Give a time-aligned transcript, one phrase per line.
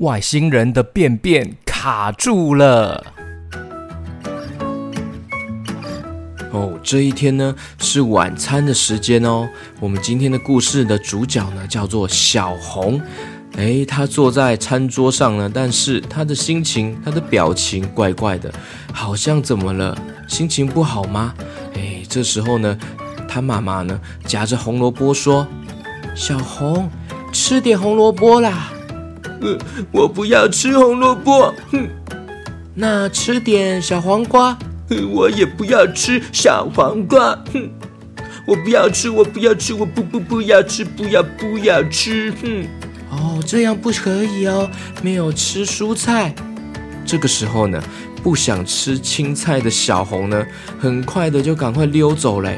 [0.00, 3.04] 外星人的便便卡住了。
[6.52, 9.46] 哦，这一天呢是晚餐的时间哦。
[9.78, 12.98] 我们今天的故事的主角呢叫做小红。
[13.56, 18.50] 诶，他坐在餐桌上呢，但是他的心情、他的表情怪怪的，
[18.94, 19.94] 好像怎么了？
[20.26, 21.34] 心情不好吗？
[21.74, 22.78] 诶，这时候呢，
[23.28, 25.46] 他妈妈呢夹着红萝卜说
[26.16, 26.88] ：“小红，
[27.32, 28.72] 吃点红萝卜啦。
[29.40, 29.58] ”“呃，
[29.92, 31.54] 我不要吃红萝卜。
[31.72, 31.88] ”“哼，
[32.74, 34.56] 那吃点小黄瓜。
[35.12, 37.30] ”“我也不要吃小黄瓜。
[37.52, 37.70] ”“哼，
[38.46, 42.32] 我不要吃，我不要吃，我不不不要吃，不要不要吃。
[42.42, 42.66] ”“哼。”
[43.10, 44.70] 哦，这样不可以哦，
[45.02, 46.34] 没有吃蔬菜。
[47.04, 47.82] 这个时候呢，
[48.22, 50.46] 不想吃青菜的小红呢，
[50.78, 52.52] 很快的就赶快溜走了。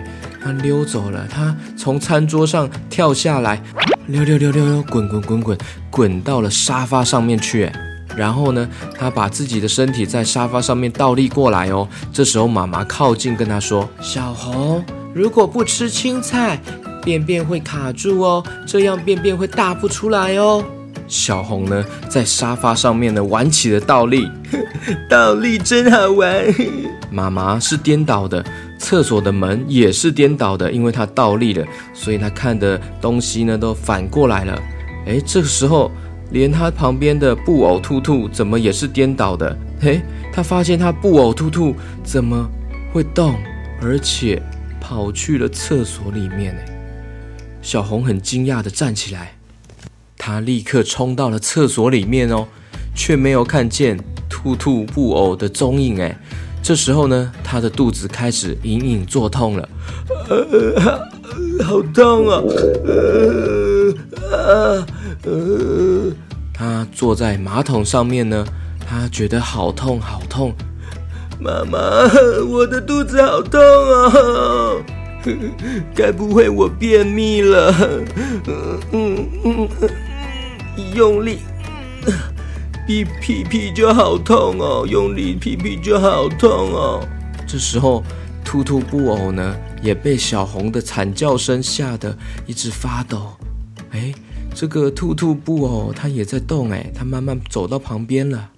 [0.44, 3.62] 他溜走了，他从餐桌上跳下来，
[4.06, 5.58] 溜溜溜溜溜，滚滚滚滚，
[5.90, 7.70] 滚到了沙发上面去。
[8.16, 11.88] 然后呢，他把自己的身体在沙发上面倒立过来哦。
[12.12, 16.60] 这时候妈妈靠近跟他说：“小红，如果不吃青菜。”
[17.04, 20.64] 便便会卡住哦，这样便便会大不出来哦。
[21.08, 24.30] 小红呢，在沙发上面呢玩起了倒立，
[25.10, 26.44] 倒立真好玩。
[27.10, 28.44] 妈妈是颠倒的，
[28.82, 34.60] 厕所的门也是颠倒的，因为她倒立了，所以他看的东西呢都反过来了。
[35.06, 35.88] 哎，这个时候
[36.32, 39.56] 连他旁边的布偶兔兔怎么也是颠倒的？
[39.80, 40.00] 嘿，
[40.32, 42.44] 她发现他布偶兔兔怎么
[42.92, 43.36] 会动，
[43.80, 44.42] 而且
[44.80, 46.60] 跑去了厕所里面呢？
[47.62, 49.36] 小红很惊讶地站起来，
[50.18, 52.48] 他立刻冲到了厕所里面哦，
[52.96, 53.96] 却没有看见
[54.28, 56.00] 兔兔布偶的踪影。
[56.00, 56.16] 哎，
[56.62, 59.68] 这时候呢，他的肚子开始隐隐作痛了，
[60.28, 60.80] 呃，
[61.64, 62.40] 好痛啊！
[62.86, 63.92] 呃，
[64.30, 64.86] 呃，
[65.24, 66.12] 呃，
[66.54, 68.46] 她坐在马桶上面呢，
[68.88, 70.54] 他觉得好痛好痛，
[71.40, 71.78] 妈妈，
[72.48, 74.12] 我的肚子好痛啊！
[75.94, 77.74] 该不会我便秘了？
[78.46, 79.68] 嗯嗯嗯，
[80.94, 81.38] 用力，
[82.86, 84.84] 屁屁屁就好痛哦！
[84.88, 87.08] 用力屁屁就好痛哦！
[87.46, 88.02] 这时候，
[88.44, 92.16] 兔兔布偶呢也被小红的惨叫声吓得
[92.46, 93.34] 一直发抖。
[93.92, 94.12] 哎，
[94.54, 98.50] 这个兔兔布偶它也在动哎，它慢慢走到旁边了。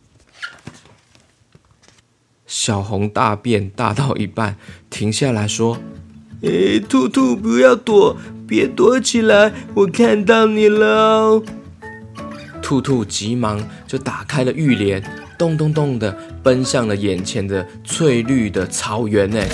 [2.46, 4.56] 小红大便大到一半，
[4.88, 5.78] 停下来说。
[6.42, 9.52] 哎，兔兔，不要躲，别躲起来！
[9.74, 11.42] 我看到你了。
[12.64, 15.04] 兔兔急忙就打开了浴帘，
[15.36, 19.30] 咚咚咚的奔向了眼前的翠绿的草原。
[19.36, 19.46] 哎，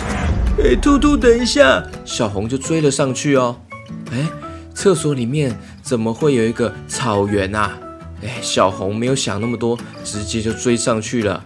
[0.63, 1.85] 哎，兔兔，等一下！
[2.05, 3.61] 小红就追了上去哦。
[4.13, 4.29] 哎，
[4.73, 7.77] 厕所里面怎么会有一个草原啊？
[8.23, 11.45] 哎，小红没有想那么多，直接就追上去了。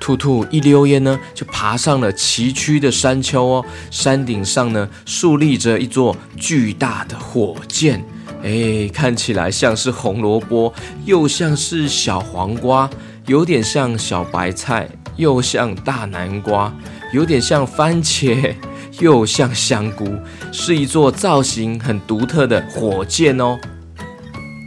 [0.00, 3.66] 兔兔一溜烟呢，就爬上了崎岖的山丘哦。
[3.90, 8.02] 山顶上呢，竖立着一座巨大的火箭，
[8.42, 10.72] 哎，看起来像是红萝卜，
[11.04, 12.88] 又像是小黄瓜，
[13.26, 16.72] 有点像小白菜，又像大南瓜，
[17.12, 18.54] 有点像番茄，
[19.00, 20.06] 又像香菇，
[20.52, 23.58] 是一座造型很独特的火箭哦。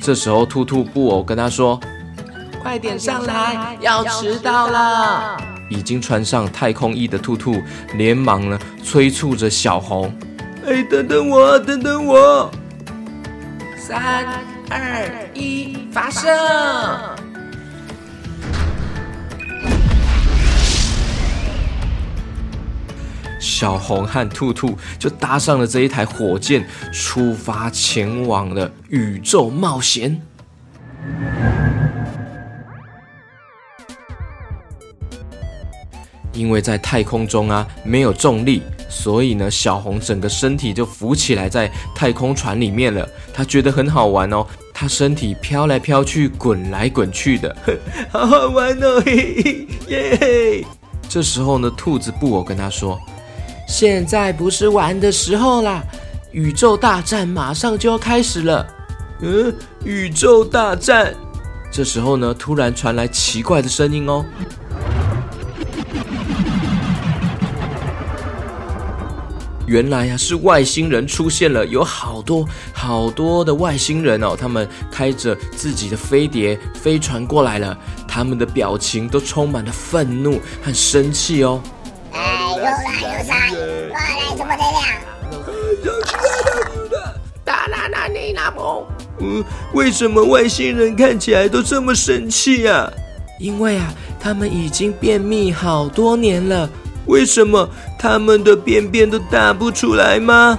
[0.02, 1.80] 这时候，兔兔布偶跟他说。
[2.62, 5.38] 快点上来，要迟到了！
[5.70, 7.56] 已经穿上太空衣的兔兔
[7.96, 10.14] 连忙呢催促着小红
[10.68, 12.52] ：“哎，等等我，等等我！”
[13.90, 14.24] 三
[14.70, 16.30] 二一，发射！
[23.40, 26.64] 小红和兔兔就搭上了这一台火箭，
[26.94, 30.22] 出发前往了宇宙冒险。
[36.34, 43.08] 因为在太空中啊，没有重力，所以呢，小红整个身体就浮起来在太空船里面了。
[43.34, 47.56] 她觉得很好玩哦，她身体飘来飘去，滚来滚去的，
[48.12, 50.66] 好好玩哦，嘿嘿耶！
[51.08, 53.00] 这时候呢，兔子布偶跟她说
[53.70, 55.84] ：“现在不是玩的时候啦，
[56.32, 58.68] 宇宙大战马上就要开始了。”
[59.22, 59.54] 嗯，
[59.84, 61.14] 宇宙大战。
[61.72, 64.26] 这时候呢，突然传来奇怪的声音哦。
[69.70, 72.44] 原来呀，是外星人出现了，有好多
[72.74, 77.78] 好多的外星人哦，他们开着自己的飞碟飞船过来了，
[78.08, 81.62] 他们的表情都充满了愤怒和生气哦。
[82.12, 82.72] 哎，又来
[83.04, 84.82] 又来，过来怎么这样？
[87.46, 88.88] 大拿拿你拿不？
[89.20, 89.44] 嗯，
[89.76, 92.92] 为什么外星人看起来都这么生气啊？
[93.38, 96.68] 因为啊，他们已经便秘好多年了。
[97.06, 100.58] 为什么他们的便便都大不出来吗？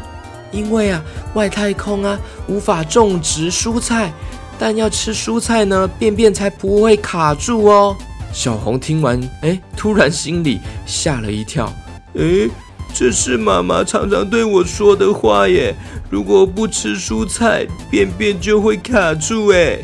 [0.52, 1.00] 因为啊，
[1.34, 4.12] 外太空啊，无法种植蔬菜，
[4.58, 7.96] 但要吃蔬菜呢，便便才不会卡住哦。
[8.32, 11.72] 小红听完，哎，突然心里吓了一跳。
[12.14, 12.50] 哎，
[12.92, 15.74] 这是妈妈常常对我说的话耶。
[16.10, 19.48] 如果不吃蔬菜，便便就会卡住。
[19.48, 19.78] 哎，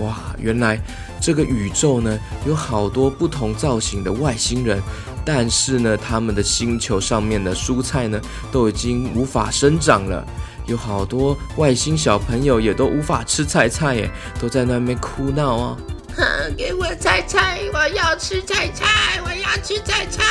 [0.00, 0.80] 哇，原来
[1.20, 4.82] 这个宇宙呢，有好多不同造型的外星人。
[5.24, 8.20] 但是呢，他们的星球上面的蔬菜呢，
[8.50, 10.24] 都已经无法生长了。
[10.66, 14.10] 有好多外星小朋友也都无法吃菜菜耶，
[14.40, 15.76] 都在那边哭闹啊。
[16.16, 20.22] 哼，给我菜菜，我要吃菜菜，我要吃菜菜。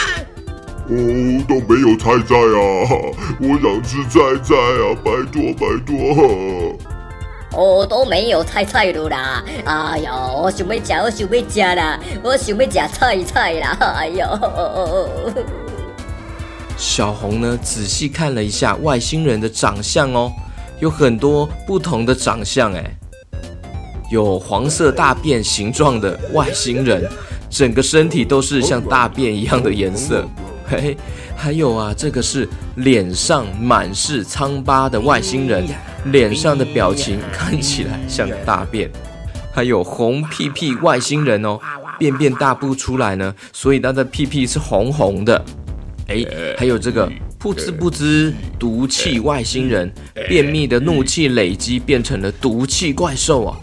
[0.87, 2.61] 哦，都没有菜菜啊！
[3.39, 4.95] 我想吃菜菜啊！
[5.03, 6.70] 拜托拜托。
[7.53, 9.43] 哦，都没有菜菜了啦！
[9.65, 10.11] 哎呦，
[10.41, 11.99] 我想要吃，我想要吃啦！
[12.23, 13.77] 我想要吃菜菜啦！
[13.97, 14.25] 哎呦，
[16.77, 20.31] 小红呢，仔细看了一下外星人的长相哦，
[20.79, 22.97] 有很多不同的长相哎，
[24.09, 27.05] 有黄色大便形状的外星人，
[27.49, 30.25] 整个身体都是像大便一样的颜色。
[30.69, 30.95] 嘿，
[31.35, 35.67] 还有啊，这个是脸上满是疮疤的外星人。
[36.05, 38.89] 脸上的表情 看起来像大便，
[39.53, 41.59] 还有红屁屁外星人哦，
[41.99, 45.43] 便便大不出来呢，所以他的屁屁是红红的。
[46.07, 46.25] 哎，
[46.57, 47.07] 还有这个
[47.39, 49.91] 噗呲噗呲毒气外星人，
[50.27, 53.57] 便秘的怒气累积变成了毒气怪兽啊。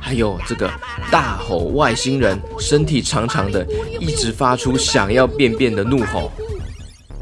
[0.00, 0.70] 还有这个
[1.10, 3.66] 大吼外星人，身体长长的，
[4.00, 6.32] 一直发出想要便便的怒吼。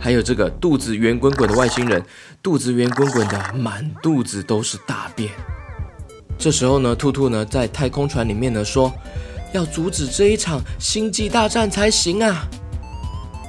[0.00, 2.02] 还有这个肚子圆滚滚的外星人，
[2.42, 5.30] 肚子圆滚滚的，满肚子都是大便。
[6.38, 8.90] 这时候呢，兔兔呢在太空船里面呢说，
[9.52, 12.48] 要阻止这一场星际大战才行啊。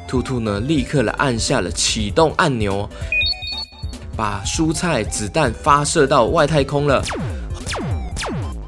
[0.06, 2.90] 兔兔呢立刻了按下了启动按钮，
[4.18, 7.02] 把蔬菜子弹发射到外太空了。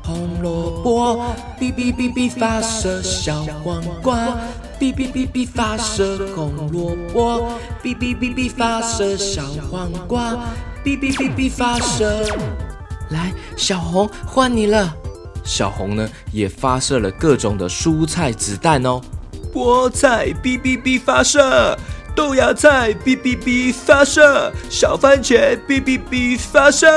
[0.02, 4.38] 红萝卜，哔哔哔哔发射小黄瓜。
[4.80, 10.34] 哔哔哔哔发射红萝卜，哔哔哔哔发射小黄瓜，
[10.84, 12.25] 哔哔哔哔发射。
[13.10, 14.94] 来，小红换你了。
[15.44, 19.02] 小红呢也发射了各种的蔬菜子弹哦。
[19.54, 21.78] 菠菜哔哔哔发射，
[22.16, 26.88] 豆芽菜哔哔哔发射，小番茄哔哔哔发射。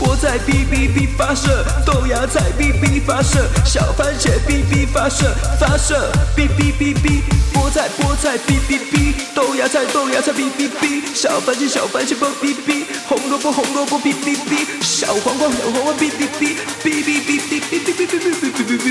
[0.00, 7.20] 菠菜哔哔哔发射，豆芽菜哔哔发射，小番茄哔哔发射，发射哔哔哔哔，
[7.52, 18.88] 菠菜菠菜哔哔哔，豆芽菜豆芽菜哔哔哔，小番茄小番茄哔哔哔，红萝卜红萝卜哔哔哔，小黄瓜小黄瓜哔哔哔，哔哔哔哔哔哔哔哔哔哔哔哔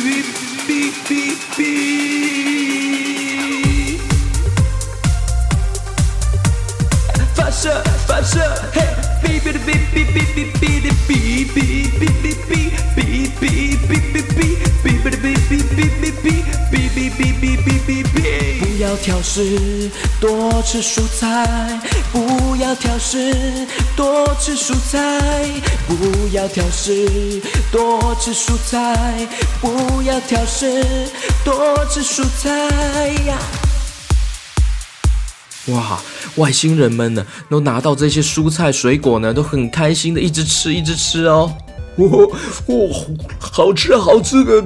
[0.68, 0.70] 哔
[1.08, 1.12] 哔
[1.58, 1.60] 哔，
[7.34, 8.40] 发射发射
[8.74, 8.78] 嘿。
[9.22, 10.59] 哔哔哔哔哔哔哔
[11.10, 11.16] 不
[18.84, 19.90] 要挑食，
[20.22, 21.80] 多吃蔬菜。
[22.12, 25.44] 不要挑食，多吃蔬菜。
[25.88, 27.42] 不要挑食，
[27.72, 29.28] 多吃蔬菜。
[29.62, 31.10] 不要挑食，
[31.44, 32.50] 多吃蔬菜
[33.26, 33.38] 呀。
[35.72, 36.00] 哇！
[36.36, 41.52] 外星人们呢，都拿到这些蔬菜水果呢，都很开心的一直吃，一直吃哦。
[41.98, 42.32] 哇、哦
[42.68, 42.90] 哦，
[43.40, 44.62] 好吃，好吃的，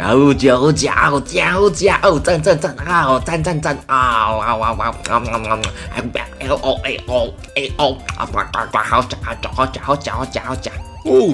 [0.00, 5.58] 好嚼，好嚼，嚼，嚼，哦，赞赞赞啊，赞赞赞啊，哇哇哇，啊啊啊，
[6.38, 10.70] 哎哦哎哦哎哦，啊呱呱呱，好嚼，好嚼，好嚼，好嚼，好嚼，好嚼。
[11.06, 11.32] 哦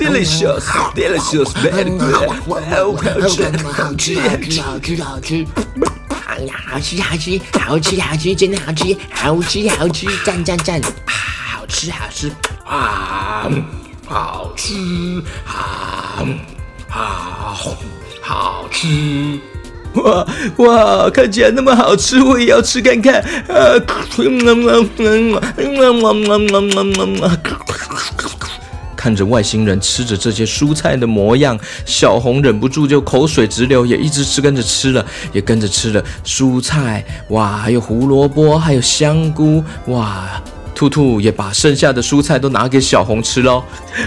[0.00, 2.28] ，very good，very good，delicious，delicious，delicious，very good，
[2.70, 5.46] 好吃，好吃，好吃，好吃，好吃。
[6.30, 11.12] 好吃好吃好吃好吃，真的好吃好吃好吃，赞赞赞啊！
[11.52, 12.30] 好吃好吃
[12.64, 13.50] 啊！
[14.06, 14.72] 好吃
[15.44, 16.24] 啊！
[16.88, 17.54] 好
[18.22, 19.38] 好吃！
[19.94, 20.24] 哇
[20.56, 23.76] 哇，看起来那么好吃，我也要吃看看啊！
[29.00, 35.02] 看着外星人吃着这些蔬菜的模样，小红忍不住就口水直流，也一直吃，跟着吃了，
[35.32, 40.28] 也跟着吃了蔬菜，哇，还有胡萝卜，还有香菇，哇，
[40.74, 43.64] 兔兔也把剩下的蔬菜都拿给小红吃喽。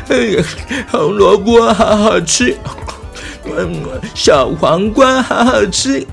[0.10, 0.44] 哎呀，
[0.92, 2.56] 红萝卜好好吃，
[3.46, 3.74] 嗯，
[4.14, 6.06] 小黄瓜好好吃，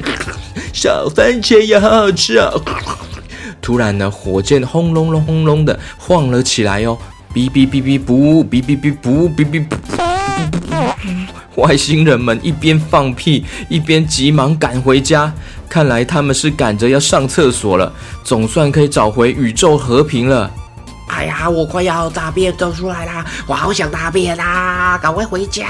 [0.73, 2.51] 小番茄也好好吃啊。
[3.61, 6.97] 突然呢，火箭轰隆隆轰隆的晃了起来哦，
[7.33, 9.77] 哔哔哔哔不，哔哔哔不，哔哔不。
[11.61, 15.33] 外星人们一边放屁，一边急忙赶回家。
[15.69, 17.93] 看来他们是赶着要上厕所了，
[18.25, 20.51] 总算可以找回宇宙和平了。
[21.09, 25.69] 哎呀，我快要大便都出来啦，我好想大便啦，赶快回家。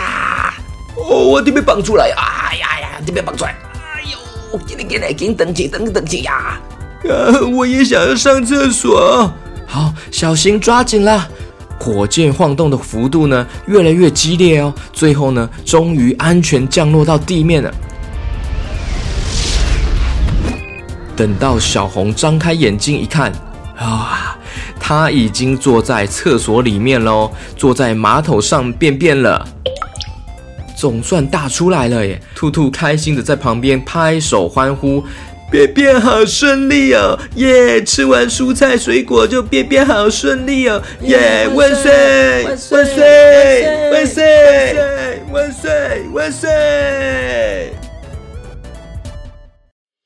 [0.96, 3.50] 哦，我这被绑出来，哎呀呀，这被绑出来。
[3.50, 6.58] 哎呦，给你给你给你等起等等起呀！
[7.04, 9.30] 啊，我也想要上厕所。
[9.66, 11.28] 好，小心抓紧了。
[11.80, 14.72] 火箭晃动的幅度呢，越来越激烈哦。
[14.92, 17.72] 最后呢，终于安全降落到地面了。
[21.16, 23.32] 等到小红张开眼睛一看，
[23.76, 24.38] 啊，
[24.78, 29.46] 他已经坐在厕所里面喽，坐在马桶上便便了，
[30.76, 32.20] 总算大出来了耶！
[32.34, 35.02] 兔兔开心的在旁边拍手欢呼。
[35.50, 37.82] 便便好顺利哦，耶！
[37.82, 41.48] 吃完蔬菜水果就便便好顺利哦，耶！
[41.52, 42.44] 万岁！
[42.44, 42.70] 万岁！
[42.70, 43.04] 万岁！
[43.90, 44.74] 万岁！
[45.32, 45.70] 万岁！
[46.12, 47.79] 万岁！